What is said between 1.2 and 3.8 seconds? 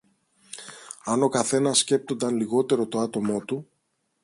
ο καθένας σκέπτονταν λιγότερο το άτομο του